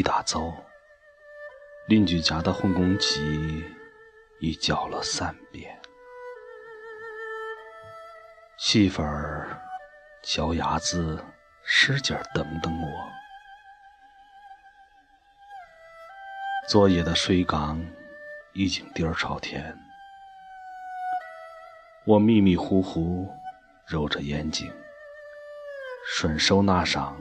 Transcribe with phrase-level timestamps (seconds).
[0.00, 0.54] 打糟，
[1.88, 3.64] 邻居家的混公鸡
[4.38, 5.76] 已叫了三遍。
[8.56, 9.60] 媳妇儿，
[10.22, 11.22] 小鸭子
[11.64, 13.10] 使劲蹬蹬我。
[16.68, 17.84] 昨夜的水缸
[18.52, 19.76] 已经底儿朝天，
[22.06, 23.28] 我迷迷糊糊
[23.84, 24.72] 揉着眼睛，
[26.06, 27.20] 顺手拿上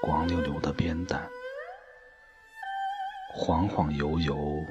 [0.00, 1.28] 光溜溜的扁担，
[3.34, 4.64] 晃晃悠悠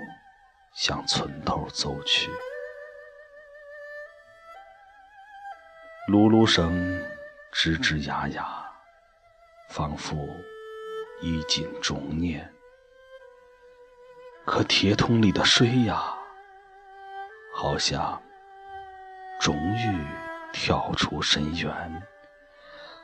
[0.73, 2.29] 向村头走去。
[6.09, 6.71] 噜噜声
[7.53, 8.71] 吱吱呀呀，
[9.69, 10.27] 仿佛
[11.21, 12.51] 已近中年。
[14.45, 16.17] 可铁桶里的水呀，
[17.53, 18.21] 好像
[19.39, 20.05] 终于
[20.51, 22.01] 跳出深渊，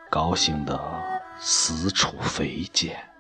[0.10, 3.13] 高兴地四处飞溅。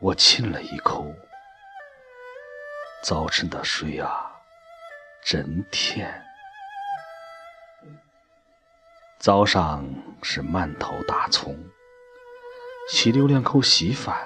[0.00, 1.12] 我亲了一口，
[3.02, 4.30] 早晨的水啊，
[5.24, 6.24] 真甜。
[9.18, 9.84] 早上
[10.22, 11.58] 是馒头大葱，
[12.88, 14.16] 吸溜两口稀饭。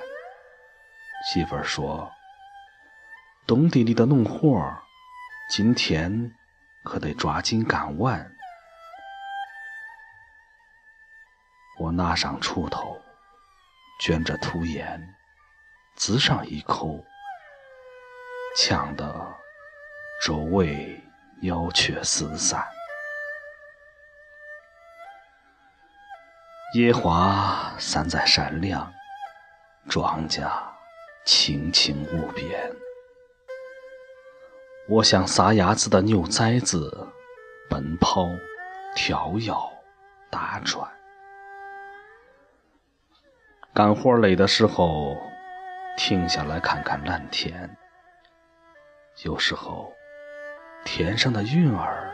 [1.32, 2.12] 媳妇儿说
[3.48, 4.82] ：“冬地里的农活儿，
[5.48, 6.36] 今天
[6.84, 8.30] 可得抓紧干完。”
[11.80, 13.00] 我拿上锄头，
[14.02, 15.14] 卷着土烟，
[15.96, 17.04] 滋上一口，
[18.56, 19.34] 呛得
[20.24, 21.00] 周围
[21.40, 22.66] 鸟雀四散。
[26.74, 28.92] 野花散在山梁，
[29.88, 30.50] 庄稼。
[31.24, 32.74] 青青无边，
[34.88, 37.06] 我像撒丫子的牛崽子，
[37.70, 38.26] 奔跑、
[38.96, 39.54] 跳跃、
[40.32, 40.90] 打转。
[43.72, 45.16] 干活累的时候，
[45.96, 47.76] 停下来看看蓝天。
[49.24, 49.92] 有时候，
[50.84, 52.12] 天上的云儿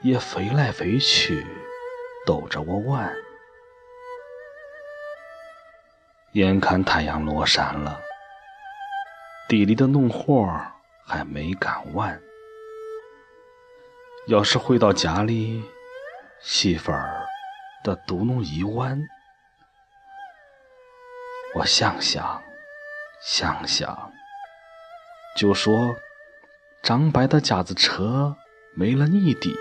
[0.00, 1.46] 也飞来飞去，
[2.26, 3.14] 逗着我玩。
[6.32, 8.00] 眼看太阳落山了，
[9.48, 10.48] 地里的农活
[11.06, 12.20] 还没干完。
[14.26, 15.64] 要是回到家里，
[16.40, 17.26] 媳妇儿
[17.82, 19.00] 得嘟哝一晚，
[21.54, 22.42] 我想想
[23.20, 24.12] 想想，
[25.36, 25.96] 就说
[26.82, 28.36] 张白的架子车
[28.74, 29.54] 没了泥地，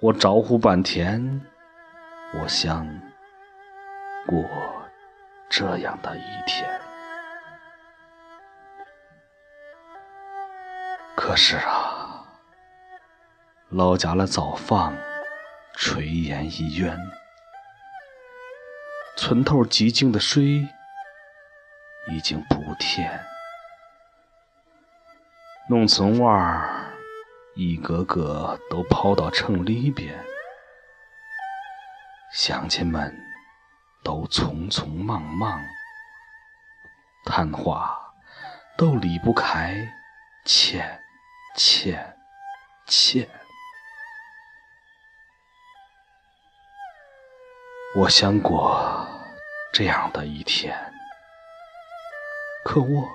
[0.00, 1.40] 我招呼半天，
[2.40, 2.86] 我想
[4.26, 4.44] 过。
[5.54, 6.80] 这样的一天，
[11.14, 12.24] 可是啊，
[13.68, 14.96] 老家的灶房
[15.76, 16.96] 炊烟已远，
[19.24, 20.66] 村头寂静的水
[22.10, 23.24] 已经不甜，
[25.68, 26.92] 农村娃儿
[27.54, 30.12] 一个个都跑到城里边，
[32.32, 33.16] 乡亲们。
[34.02, 35.64] 都匆匆忙忙，
[37.24, 37.96] 谈话
[38.76, 39.76] 都离不开
[40.44, 41.00] 钱
[41.54, 42.16] 钱
[42.88, 43.28] 钱。
[47.94, 49.06] 我想过
[49.72, 50.76] 这样的一天，
[52.64, 53.08] 可我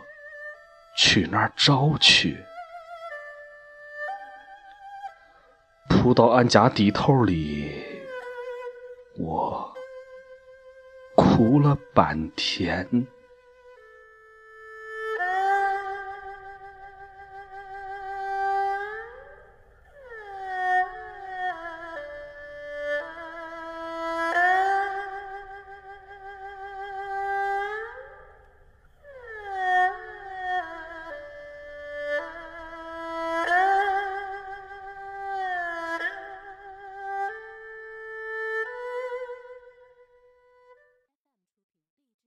[0.96, 2.44] 去哪儿找去？
[5.88, 7.86] 扑到俺家地头里，
[9.18, 9.74] 我。
[11.16, 13.08] 哭了半天。